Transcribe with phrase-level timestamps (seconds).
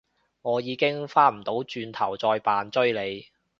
[0.41, 3.27] 我已經返唔到轉頭再扮追你